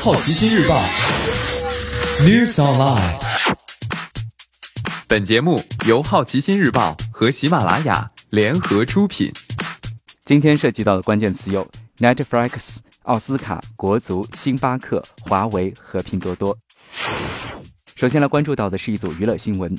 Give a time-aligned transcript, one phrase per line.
[0.00, 0.80] 好奇心日报
[2.20, 3.18] ，News Online。
[5.08, 9.32] 本节目由好奇心日报和喜马拉雅联合出品。
[10.24, 16.56] 今天涉及到的关键词有 Netflix、奥斯卡、国足、星巴克、华为和拼多多。
[17.98, 19.76] 首先来关注到的是一组娱乐新闻。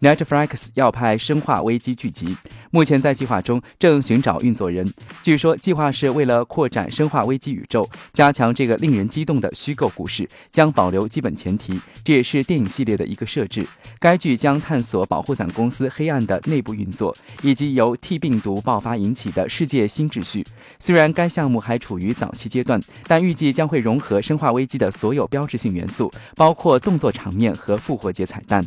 [0.00, 2.36] Netflix 要拍《生化危机》剧集，
[2.70, 4.88] 目前在计划中，正寻找运作人。
[5.24, 11.80] 据说计划是为了扩展《生化危机》宇宙，加强这个令人激动的虚构故事，将保留基本前提。
[12.04, 13.66] 这也是电影系列的一个设置。
[13.98, 20.46] 该剧将探索保护伞公司黑暗的内部运作，以及由 T 病毒爆发引起的世界新秩序。
[20.78, 28.64] 虽然该项目还处于早期阶段，但预计将会融合《生化危机》的所有标志性元素，包括动作场面和复活节彩蛋。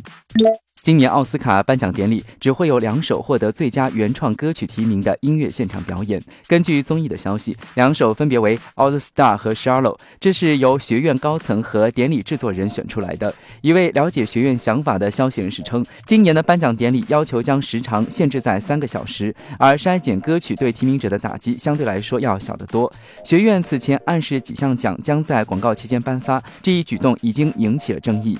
[0.82, 6.22] 今年奥斯卡颁奖典礼只会有两首获得最佳原创歌曲提名的音乐现场表演。
[6.46, 13.34] 根据综艺的消息，两首分别为《All the Star》和《Shallow》，这是由学院高层和典礼制作人选出来的。
[13.62, 22.92] 一位了解学院想法的消息人士称，今年的颁奖典礼要求将时长限制在三个小时，而筛减歌曲对提名者的打击相对来说要小得多。
[23.24, 28.38] 学院此前暗示几项奖将在广告期间颁发，这一举动已经引起了争议。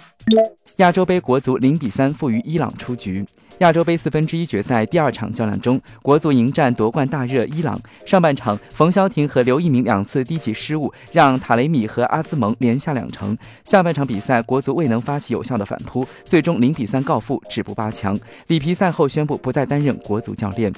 [0.78, 3.24] 亚洲杯国足零比三负于伊朗出局。
[3.58, 7.80] 亚洲杯四分之一决赛第二场较量中，国足迎战夺冠大热伊朗。
[8.04, 13.38] 上半场，冯潇霆和刘一鸣两次低级失误，让塔雷米和阿兹蒙连下两城。
[13.64, 18.18] 下半场比赛，国足未能发起有效的反扑，最终零比三告负，止步八强。
[18.48, 20.72] 里皮赛后宣布不再担任国足教练。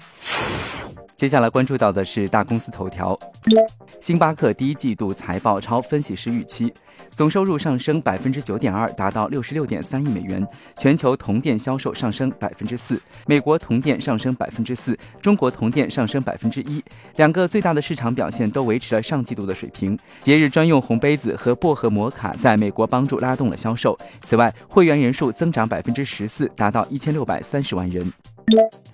[1.19, 3.19] 接下来关注到的是大公司头条，
[4.01, 6.73] 星巴克第一季度财报超分析师预期，
[7.13, 10.47] 总收入上升百分之九点二，达到六十六点三亿美元。
[10.77, 16.81] 全球同店销售上升百分之四，美国同店上升百分之四，中国同店上升百分之一。
[17.17, 19.99] 两个最大的市场表现都维持了上季度的水平。
[20.21, 23.99] 节日专用红杯子和薄荷摩卡在美国帮助拉动了销售。
[24.23, 28.09] 此外，会员人数增长百分之十四，达到一千六百三十万人。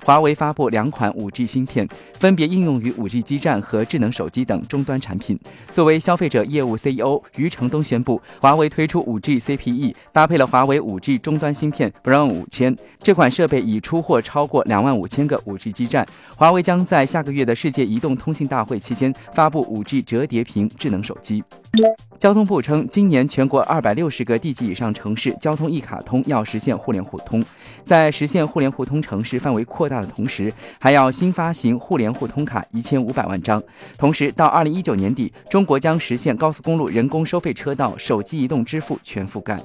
[0.04, 1.88] 华为发布两款 5G 芯片，
[2.18, 5.38] 分别应用于 5G 基站和智能手机等终端产品。
[5.72, 12.76] 作为消费者业务 CEO，余承东宣布，华为推出 5G CPE，搭配了华为 5G 终端芯片 Brown 五千。
[13.02, 16.06] 这款设备已出货超过两万五千个 5G 基站。
[16.36, 21.42] 华为将在下个月的世界移动通信大会期间发布 5G 折叠屏智能手机。
[22.18, 27.44] 交通部称，今年全国二百六十个地级以上城市交通一卡通要实现互联互通。
[27.82, 33.62] 在实现互联互通城市范围扩大的同时，还要新发行互联互通卡一千五百万张。
[33.98, 39.60] 同时，到二零一九年底，中国将实现高速公路人工收费车道手机移动支付全覆盖。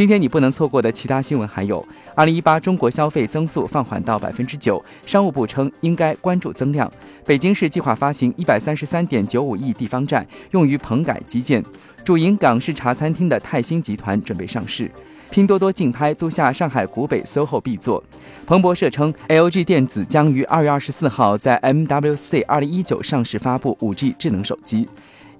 [0.00, 6.90] 今天你不能错过的其他新闻还有：二零一八中国消费增速放缓到百分之九，商务部称应该关注增量。
[7.26, 11.62] 北京市计划发行一百三十三点九五亿地方债，用于棚改基建。
[12.02, 14.90] 主营港式茶餐厅的泰兴集团准备上市。
[15.28, 18.02] 拼多多竞拍租下上海古北 SOHO B 座。
[18.46, 24.88] 彭博社称，LG 电子将于二月二十四号在 MWC 二零一九上市发布五 G 智能手机。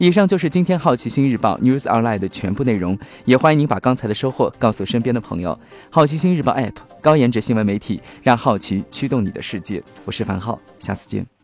[0.00, 5.60] 以上就是今天好奇心日报 News Online 的全部内容，也欢迎您把刚才的收获告诉身边的朋友。
[5.90, 9.82] 好奇心日报 App 高颜值新闻媒体，让好奇驱动你的世界。
[10.06, 11.39] 我是樊浩，下次见。